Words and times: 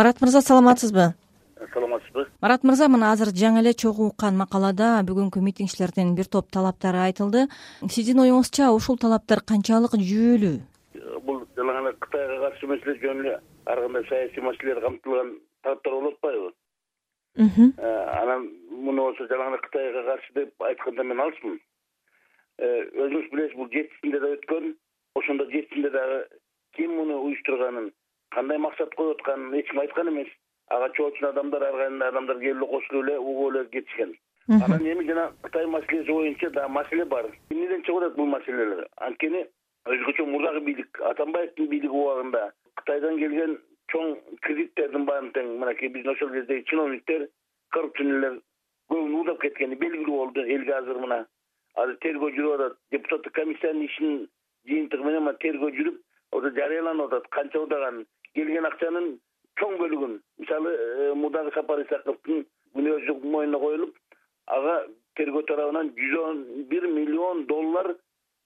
марат 0.00 0.20
мырза 0.22 0.40
саламатсызбы? 0.40 1.12
Саламатсызбы? 1.74 2.22
Марат 2.40 2.62
мырза 2.64 2.86
мына 2.88 3.10
азыр 3.12 3.34
жаңы 3.36 3.60
эле 3.60 3.74
чогуу 3.82 4.06
уккан 4.08 4.38
макалада 4.38 5.02
бүгүнкү 5.04 5.42
митингчилердин 5.44 6.14
бир 6.16 6.24
топ 6.24 6.48
талаптары 6.56 7.02
айтылды. 7.04 7.42
Сиздин 7.84 8.22
оюңузча 8.24 8.70
ушул 8.72 8.96
талаптар 8.96 9.42
канчалык 9.44 9.98
жүйөлүү? 10.00 10.54
Бул 11.26 11.42
жана 11.58 11.76
эле 11.82 11.92
кытайга 12.00 12.38
каршы 12.46 12.70
маселе 12.72 12.96
жөн 13.04 13.20
эле 13.26 13.36
ар 13.66 13.84
кандай 13.84 14.08
саясий 14.08 14.40
маселелер 14.40 14.80
камтылган 14.86 15.36
талаптар 15.68 15.98
болуп 15.98 16.16
атпайбы? 16.16 16.50
Э, 17.36 17.92
анан 18.22 18.48
муну 18.70 19.10
болсо 19.10 19.28
жана 19.28 19.52
эле 19.52 19.62
кытайга 19.68 20.06
каршы 20.08 20.32
деп 20.32 20.68
айтканда 20.70 21.04
мен 21.12 21.20
алысмын 21.26 21.60
э, 22.56 22.88
өзүңүз 23.04 23.32
билесиз 23.34 23.56
бул 23.60 23.68
жетисинде 23.76 24.24
да 24.24 24.32
өткөн 24.38 24.72
ошондо 25.20 25.50
жетисинде 25.52 25.92
дагы 25.92 26.24
ким 26.78 26.96
муну 26.96 27.20
уюштурганын 27.26 27.92
кандай 28.30 28.58
максат 28.58 28.94
коюп 28.94 29.18
атканын 29.18 29.54
эч 29.60 29.68
ким 29.70 29.80
айткан 29.80 30.08
эмес. 30.08 30.28
Ага 30.68 30.90
чоочун 30.96 31.28
адамдар 31.28 31.62
ар 31.62 31.78
кандай 31.84 32.08
адамдар 32.08 32.38
келип 32.38 32.56
эле 32.56 32.66
кошулуп 32.66 33.04
эле 33.04 33.18
угуп 33.18 33.54
эле 33.54 33.64
кетишкен. 33.72 34.14
Анан 34.48 34.86
эми 34.86 35.06
жана 35.06 35.32
кытай 35.42 35.66
маселеси 35.66 36.10
боюнча 36.10 36.50
дагы 36.50 36.72
маселе 36.72 37.04
бар. 37.04 37.26
Эмнеден 37.50 37.82
чыгып 37.82 38.02
атат 38.02 38.16
бул 38.16 38.26
маселелер? 38.26 38.86
Анткени 38.96 39.46
өзгөчө 39.86 40.26
мурдагы 40.26 40.60
бийлик. 40.60 41.00
Атамбаевдин 41.00 41.68
бийлиги 41.68 41.88
убагында 42.02 42.52
кытайдан 42.76 43.18
келген 43.18 43.58
чоң 43.92 44.16
кредиттердин 44.46 45.04
баарын 45.06 45.32
тең 45.36 45.56
мынакей 45.60 45.88
биздин 45.88 46.12
ошол 46.12 46.30
кездеги 46.34 46.66
чиновниктер 46.70 47.28
коррупционерлер 47.74 48.40
көбүн 48.90 49.14
уурдап 49.20 49.40
кеткени 49.42 49.78
белгилүү 49.78 50.16
болду 50.16 50.44
элге 50.56 50.74
азыр 50.78 50.98
мына. 50.98 51.24
Азыр 51.74 51.96
тергөө 52.04 52.34
жүрүп 52.36 52.54
атат. 52.54 52.78
Депутаттык 52.92 53.34
комиссиянын 53.34 53.84
ишинин 53.86 54.28
жыйынтыгы 54.66 55.06
менен 55.06 55.26
мына 55.26 55.38
тергөө 55.44 55.74
жүрүп 55.78 56.00
уже 56.32 56.50
жарыяланып 56.56 57.12
атат 57.12 57.28
канча 57.36 57.60
удаган 57.60 58.04
келген 58.34 58.66
акчанын 58.66 59.18
чоң 59.60 59.76
бөлүгүн. 59.80 60.18
Мисалы 60.38 60.72
э, 60.72 61.14
мурдагы 61.14 61.52
сапар 61.54 61.82
исаковдун 61.84 62.44
мүнөзү 62.74 63.16
мойнуна 63.24 63.58
коюлуп 63.58 63.96
ага 64.46 64.76
тергөө 65.18 65.46
тарабынан 65.48 65.90
жүз 65.96 66.18
он 66.24 66.44
бир 66.70 66.86
миллион 66.86 67.44
доллар 67.46 67.94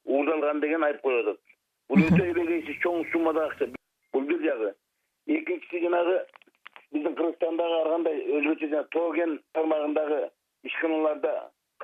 уурдалган 0.04 0.60
деген 0.60 0.84
айып 0.84 1.02
коюп 1.02 1.26
атат. 1.26 1.40
Бул 1.88 2.04
өтө 2.08 2.30
эбегейсиз 2.30 2.80
чоң 2.84 3.04
суммадагы 3.12 3.52
акча. 3.52 3.68
Бул 4.12 4.24
бир 4.30 4.40
жагы. 4.46 4.72
Экинчиси 5.26 5.84
жанагы 5.84 6.18
биздин 6.92 7.14
кыргызстандагы 7.14 7.80
ар 7.82 7.92
кандай 7.96 8.24
өзгөчө 8.38 8.70
жана 8.70 8.88
тоо 8.96 9.12
кен 9.12 9.38
тармагындагы 9.52 10.20
ишканаларда 10.64 11.32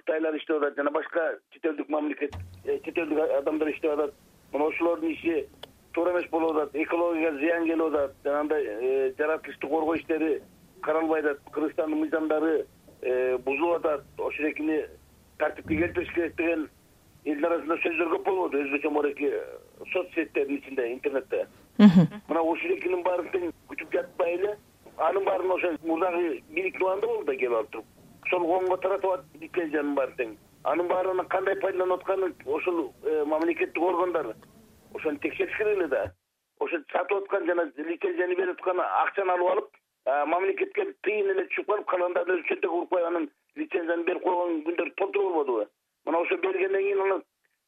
кытайлар 0.01 0.37
иштеп 0.37 0.63
атат 0.63 0.77
жана 0.77 0.91
башка 0.91 1.27
чет 1.53 1.65
элдик 1.65 1.89
мамлекет 1.89 2.37
э, 2.65 2.79
чет 2.85 2.99
элдик 2.99 3.19
адамдар 3.19 3.71
иштеп 3.71 3.93
атат. 3.93 4.15
Мына 4.53 4.67
ошолордун 4.67 5.13
иши 5.13 5.47
туура 5.93 6.13
эмес 6.13 6.31
болуп 6.31 6.57
атат 6.57 6.75
экологияга 6.75 7.39
зыян 7.39 7.65
келип 7.67 7.87
атат 7.87 8.15
жанагындай 8.25 8.65
э, 8.65 9.13
жаратылышты 9.19 9.69
коргоо 9.69 9.97
иштери 9.97 10.43
каралбай 10.83 11.21
атат 11.21 11.41
кыргызстандын 11.53 12.01
мыйзамдары 12.01 12.67
э, 13.03 13.39
бузулуп 13.39 13.85
атат 13.85 14.05
ошол 14.19 14.51
экини 14.51 14.85
тартипке 15.39 15.77
келтириш 15.77 16.13
керек 16.15 16.37
деген 16.37 16.69
элдин 17.25 17.45
арасында 17.45 17.77
сөздөр 17.85 18.13
көп 18.15 18.25
болуп 18.25 18.55
атат 18.55 18.67
өзгөчө 18.67 18.91
мореки 18.91 19.33
соц 19.93 20.13
сеттердин 20.15 20.59
ичинде 20.59 20.93
интернетте. 20.93 21.47
Мына 21.79 22.43
ушул 22.43 22.77
экинин 22.77 23.03
баарын 23.03 23.31
тең 23.33 23.51
күтүп 23.69 23.93
жатпай 23.93 24.37
эле 24.37 24.57
анын 24.99 25.25
баарын 25.25 25.57
ошо 25.57 25.73
мурдагы 25.83 26.41
бийликтин 26.51 26.83
убагында 26.83 27.07
болду 27.07 27.27
да 27.27 27.37
келип 27.37 27.57
алып 27.59 27.71
туруп. 27.71 27.87
Ошол 28.27 28.47
коомго 28.47 28.77
таратып 28.77 29.11
атып 29.11 29.43
лицензиянын 29.43 29.95
баары 29.95 30.17
тең. 30.19 30.37
Анын 30.65 30.89
баарынан 30.89 31.29
кандай 31.33 31.57
пайдаланып 31.57 32.03
атканын 32.03 32.35
ошол 32.47 32.93
э, 33.05 33.25
мамлекеттик 33.25 33.83
органдар 33.83 34.35
ошону 34.95 35.19
текшериш 35.19 35.57
керек 35.57 35.79
эле 35.79 35.89
да. 35.89 36.13
Ошо 36.61 36.77
сатып 36.93 37.23
аткан 37.23 37.47
жана 37.47 37.71
лицензияны 37.77 38.37
берип 38.37 38.59
аткан 38.59 38.81
акчаны 38.81 39.33
алып 39.33 39.51
алып 39.53 39.69
мамлекетке 40.27 40.87
тыйын 41.07 41.31
эле 41.35 41.47
түшүп 41.51 41.67
калып 41.73 41.87
калгандарын 41.93 42.37
өзү 42.37 42.49
чөнтөк 42.49 42.73
урукпай 42.79 43.05
анан 43.07 43.29
лицензияны 43.57 44.05
берип 44.05 44.23
койгон 44.23 44.63
күндөр 44.67 44.95
толтура 44.97 45.29
болбодубу 45.29 45.67
мына 46.07 46.19
ошо 46.19 46.37
бергенден 46.45 46.83
кийин 46.87 47.01
анан 47.07 47.23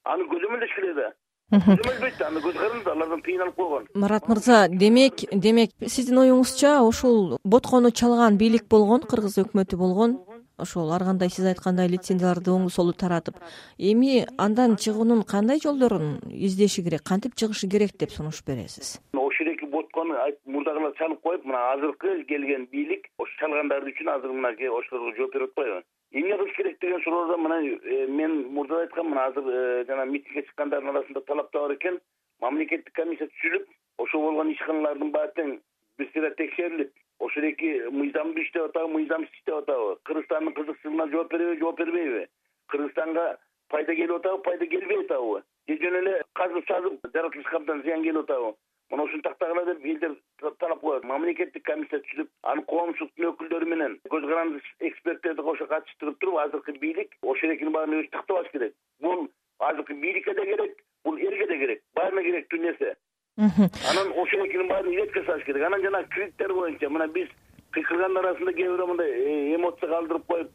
аны 0.05 0.25
көзөмөлдөш 0.33 0.75
керек 0.77 0.97
да. 0.97 1.13
Көзөмөлбөйт 1.53 2.19
да 2.19 2.29
аны 2.29 2.41
көз 2.41 2.57
каранды 2.57 2.91
алардан 2.91 3.23
тыйын 3.23 3.43
алып 3.45 3.57
койгон. 3.57 3.89
Марат 3.95 4.29
мырза 4.29 4.69
демек 4.69 5.25
демек 5.33 5.71
сиздин 5.87 6.23
оюңузча 6.25 6.79
ушул 6.81 7.37
боткону 7.45 7.91
чалган 7.91 8.39
бийлик 8.41 8.69
болгон 8.71 9.05
кыргыз 9.05 9.37
өкмөтү 9.45 9.77
болгон 9.77 10.17
ошол 10.59 10.93
ар 10.93 11.05
кандай 11.05 11.31
сиз 11.31 11.47
айткандай 11.47 11.89
лицензияларды 11.89 12.51
оңду 12.51 12.71
солду 12.71 12.93
таратып 12.93 13.39
эми 13.79 14.27
андан 14.39 14.77
чыгуунун 14.77 15.23
кандай 15.23 15.61
жолдорун 15.63 16.21
издеши 16.29 16.83
керек 16.83 17.03
кантип 17.03 17.35
чыгышы 17.35 17.69
керек 17.69 17.97
деп 17.99 18.11
сунуш 18.11 18.43
бересиз? 18.47 19.01
Ошол 19.15 19.53
эки 19.55 19.65
боткону 19.65 20.15
мурдагылар 20.45 20.95
чалып 20.99 21.21
коюп 21.23 21.45
мына 21.45 21.73
азыркы 21.73 22.23
келген 22.29 22.69
бийлик 22.73 23.09
ошо 23.19 23.33
чалгандары 23.41 23.91
үчүн 23.93 24.15
азыр 24.17 24.33
мынакей 24.33 24.69
ошолорго 24.69 25.17
жооп 25.17 25.35
берип 25.35 25.51
атпайбы 25.51 25.83
эмне 26.13 26.37
кылыш 26.37 26.57
керек 26.57 26.79
деген 26.81 27.01
суроодо 27.03 27.37
мына 27.39 27.61
э, 27.65 28.07
мен 28.07 28.49
мурда 28.53 28.75
да 28.75 28.81
айткам 28.83 29.09
мына 29.11 29.27
азыр 29.27 29.45
э, 29.49 29.85
жана 29.87 30.05
митингге 30.05 30.43
чыккандардын 30.43 30.91
арасында 30.91 31.21
талап 31.21 31.53
да 31.53 31.61
бар 31.61 31.75
экен. 31.77 32.01
Мамлекеттик 32.41 32.93
комиссия 32.93 33.29
түзүлүп 33.29 33.69
ошол 33.99 34.23
болгон 34.27 34.53
ишканалардын 34.53 35.13
баары 35.13 35.33
тең 35.37 35.55
бир 35.99 36.11
сыйра 36.13 36.31
текшерилип 36.37 36.93
ошол 37.33 37.45
эки 37.45 37.89
мыйзамдуу 37.91 38.43
иштеп 38.43 38.65
атабы 38.65 38.93
мыйзамсыз 38.93 39.33
иштеп 39.33 39.55
атабы. 39.55 39.97
Кыргызстандын 40.05 40.55
кызыкчылыгына 40.55 41.09
жооп 41.11 41.33
береби 41.33 41.59
жооп 41.61 41.79
бербейби. 41.79 42.27
Кыргызстанга 42.69 43.39
пайда 43.69 43.95
келип 43.95 44.17
атабы 44.17 44.43
пайда 44.43 44.67
келбей 44.67 45.01
атабы. 45.05 45.43
Же 45.69 45.79
жөн 45.81 45.97
эле 46.03 46.23
казып 46.35 46.67
сазып 46.69 47.09
жаратылышка 47.15 47.57
абдан 47.57 47.83
зыян 47.83 48.03
келип 48.03 48.25
атабы. 48.25 48.55
Мына 48.91 49.05
ушуну 49.05 49.23
тактагыла 49.23 49.65
деп 49.65 49.85
элдер 49.85 50.17
талап 50.59 50.81
коет 50.81 51.05
мамлекеттик 51.05 51.65
комиссия 51.65 52.03
түзүп 52.11 52.29
аны 52.43 52.65
коомчулуктун 52.69 53.31
өкүлдөрү 53.31 53.67
менен 53.67 53.95
көз 54.13 54.27
каранды 54.29 54.61
эксперттерди 54.81 55.43
кошо 55.43 55.67
катыштырып 55.67 56.19
туруп 56.21 56.43
азыркы 56.43 56.77
бийлик 56.83 57.17
ошол 57.23 57.55
экинин 57.55 57.73
баарын 57.73 58.03
өзү 58.03 58.11
тактабаш 58.13 58.51
керек. 58.53 58.75
Бул 59.01 59.31
азыркы 59.59 59.95
бийликке 59.95 60.35
да 60.35 60.45
керек 60.45 60.85
бул 61.05 61.17
элге 61.17 61.47
да 61.47 61.57
керек. 61.57 61.81
Баарына 61.95 62.23
керектүү 62.23 62.61
нерсе 62.61 62.95
анан 63.39 64.13
ошол 64.17 64.47
экинин 64.47 64.69
баарын 64.69 64.93
иретке 64.93 65.25
салыш 65.25 65.45
керек. 65.45 65.63
Анан 65.67 65.81
жанагы 65.83 66.09
кредиттер 66.09 66.53
боюнча 66.53 66.89
мына 66.91 67.07
биз 67.09 67.29
кыйкыргандын 67.73 68.19
арасында 68.21 68.53
кээ 68.53 68.69
бирөө 68.69 68.87
мындай 68.91 69.11
э, 69.11 69.55
эмоция 69.57 69.89
калтырып 69.89 70.27
коюп 70.27 70.51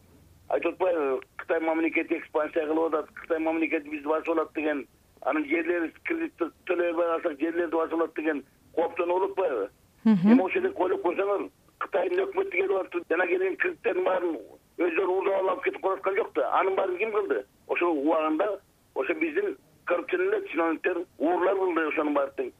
айтып 0.49 0.73
атпайбы 0.73 1.21
кытай 1.37 1.59
мамлекети 1.59 2.17
экспансия 2.19 2.67
кылып 2.67 2.93
атат 2.93 3.09
кытай 3.15 3.39
мамлекети 3.39 3.89
бизди 3.89 4.07
басып 4.07 4.29
алат 4.29 4.53
деген 4.53 4.85
анан 5.21 5.45
жерлерибиз 5.49 5.97
кредитти 6.03 6.51
төлөй 6.69 6.91
албай 6.91 7.07
калсак 7.07 7.39
жерлерди 7.39 7.75
басып 7.75 7.93
алат 7.99 8.13
деген 8.15 8.43
кооптонуп 8.75 9.31
атпайбы? 9.31 9.69
Эми 10.05 10.41
ошол 10.41 10.61
эле 10.61 10.71
ойлоп 10.75 11.01
койсоңор 11.01 11.49
кытайдын 11.79 12.23
өкмөтү 12.27 12.51
келип 12.51 12.77
алып 12.77 13.09
жана 13.09 13.27
келген 13.27 13.57
кредиттердин 13.57 14.05
баарын 14.05 14.37
өздөрү 14.77 15.17
уурдап 15.17 15.49
алып 15.49 15.63
кетип 15.63 15.81
калып 15.81 16.21
жок 16.21 16.31
да 16.35 16.51
анын 16.59 16.75
баарын 16.75 16.97
ким 16.97 17.11
кылды? 17.11 17.43
Ошол 17.67 17.97
убагында 18.05 18.59
ошо 18.95 19.13
биздин 19.15 19.57
коррупционерлер 19.85 20.47
чиновниктер 20.51 21.03
уурлар 21.17 21.55
кылды 21.55 21.87
ошонун 21.87 22.13
баары 22.13 22.31
тең 22.37 22.51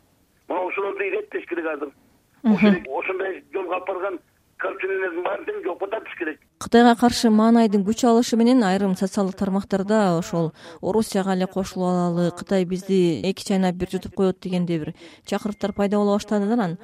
мына 0.48 0.68
ошолорду 0.68 1.04
иреттеш 1.04 1.46
керек 1.50 1.66
азыр. 1.74 1.94
Ошондой 2.44 3.44
жолго 3.54 3.76
алып 3.76 3.88
барган 3.88 4.20
коррупционерлердин 4.62 5.24
баарын 5.24 5.46
тең 5.46 5.60
жоопко 5.66 5.88
тартыш 5.92 6.16
керек. 6.18 6.40
Кытайга 6.64 6.96
каршы 6.98 7.30
маанайдын 7.30 7.84
күч 7.86 8.04
алышы 8.10 8.38
менен 8.40 8.64
айрым 8.66 8.96
социалдык 8.98 9.38
тармактарда 9.38 10.18
ошол 10.18 10.52
орусияга 10.82 11.36
эле 11.36 11.48
кошулуп 11.48 11.90
алалы 11.90 12.32
кытай 12.32 12.66
бизди 12.66 13.22
эки 13.30 13.46
чайнап 13.46 13.76
бир 13.76 13.92
жутуп 13.92 14.16
коет 14.16 14.40
дегендей 14.42 14.80
бир 14.80 14.94
чакырыктар 15.26 15.74
пайда 15.74 15.98
боло 15.98 16.16
баштады 16.16 16.48
да 16.48 16.54
анан 16.54 16.78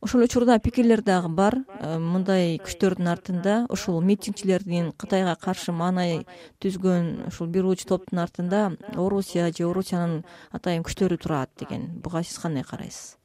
ошол 0.00 0.22
учурда 0.22 0.58
пикирлер 0.58 1.02
дагы 1.02 1.28
бар. 1.28 1.54
Э, 1.80 1.98
мындай 1.98 2.58
күчтөрдүн 2.62 3.10
артында 3.10 3.54
ушул 3.72 4.00
митингчилердин 4.02 4.92
кытайга 4.98 5.34
каршы 5.40 5.72
маанай 5.72 6.24
түзгөн 6.62 7.28
ушул 7.28 7.48
бир 7.48 7.66
ууч 7.66 7.84
топтун 7.88 8.22
артында 8.22 8.70
орусия 8.94 9.50
же 9.50 9.66
орусиянын 9.66 10.24
атайын 10.52 10.84
күчтөрү 10.86 11.18
турат 11.18 11.50
деген. 11.58 11.88
Буга 12.02 12.22
сиз 12.22 12.38
кандай 12.38 12.62
карайсыз? 12.62 13.16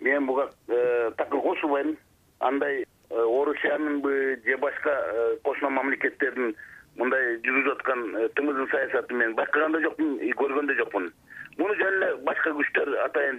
Мен 0.00 0.26
буга 0.26 0.50
э, 0.68 1.10
такыр 1.16 1.42
кошулбайм 1.42 1.96
андай 2.38 2.82
э, 2.82 3.14
орусиянынбы 3.14 4.40
же 4.44 4.56
башка 4.56 4.96
кошуна 5.44 5.70
мамлекеттердин 5.70 6.56
мындай 6.98 7.36
жүргүзүп 7.44 7.72
аткан 7.76 8.06
тымыздын 8.36 8.70
саясатын 8.72 9.18
мен 9.22 9.34
байкаган 9.38 9.72
да 9.72 9.80
жокмун 9.84 10.16
көргөн 10.40 10.70
да 10.70 10.74
жокмун. 10.80 11.10
Муну 11.58 11.74
жөн 11.76 11.96
эле 11.98 12.08
башка 12.26 12.52
күчтөр 12.56 12.90
атайын 13.04 13.38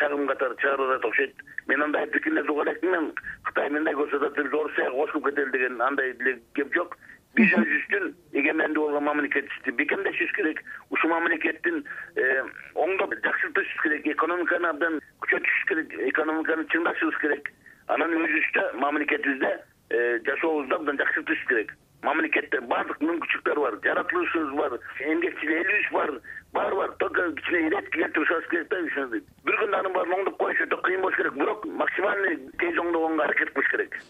чагым 0.00 0.26
катары 0.30 0.56
чыгарып 0.62 0.86
атат 0.86 1.06
окшойт. 1.10 1.34
Мен 1.68 1.82
андай 1.82 2.06
пикирлерди 2.14 2.50
уга 2.50 2.64
элекмин 2.66 3.10
кытай 3.48 3.70
мындай 3.70 3.94
көрсөтүп 3.98 4.26
атса 4.30 4.44
биз 4.46 4.54
орусияга 4.60 4.96
кошулуп 4.96 5.28
кетели 5.28 5.52
деген 5.56 5.80
андай 5.80 6.12
деле 6.20 6.38
кеп 6.54 6.72
жок. 6.74 6.96
Биз 7.38 7.52
өзүбүздүн 7.54 8.08
эгемендүү 8.40 8.86
болгон 8.86 9.04
мамлекетибизди 9.06 9.76
бекемдешибиз 9.82 10.32
керек. 10.38 10.62
Ушул 10.90 11.12
мамлекеттин 11.12 11.84
э, 12.16 12.42
оңдоп 12.74 13.14
жакшыртышыбыз 13.26 13.82
керек. 13.84 14.08
Экономиканы 14.16 14.72
абдан 14.72 14.98
күчөтүшүбүз 15.26 15.68
керек. 15.68 15.94
Экономиканы 16.10 16.66
чыңдашыбыз 16.74 17.20
керек. 17.22 17.52
Анан 17.86 18.16
өзүбүздө 18.18 18.66
мамлекетибизде 18.82 19.52
э, 19.90 20.18
жашообузду 20.26 20.80
абдан 20.80 20.98
жакшыртышыбыз 21.04 21.46
керек 21.52 21.78
мамлекетте 22.10 22.60
баардык 22.74 23.00
мүмкүнчүлүктөр 23.06 23.62
бар 23.64 23.80
жаратылышыбыз 23.86 24.52
бар 24.58 24.78
эмгекчил 25.14 25.56
элибиз 25.62 25.90
бар 25.94 26.10
баары 26.52 26.76
бар. 26.76 26.90
Только 26.98 27.32
кичине 27.32 27.68
иретке 27.68 28.02
келтирип 28.02 28.28
салыш 28.28 28.48
керек 28.50 28.68
да 28.70 28.80
ишини 28.86 29.22
бир 29.44 29.58
күндө 29.60 29.78
анын 29.78 29.94
баарын 29.94 30.16
оңдоп 30.18 30.38
коюш 30.38 30.62
өтө 30.66 30.80
кыйын 30.86 31.04
болуш 31.04 31.16
керек. 31.16 31.34
Бирок 31.34 31.66
максимальный 31.82 32.36
тез 32.58 32.80
оңдогонго 32.82 33.22
аракет 33.22 33.52
кылыш 33.54 33.70
керек. 33.70 34.00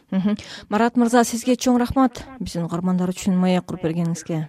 Марат 0.71 0.97
мырза 0.97 1.25
сизге 1.25 1.57
чоң 1.57 1.79
рахмат. 1.83 2.25
Биздин 2.41 2.65
угармандар 2.65 3.13
үчүн 3.13 3.37
маек 3.37 3.69
куруп 3.69 3.85
бергениңизге 3.85 4.49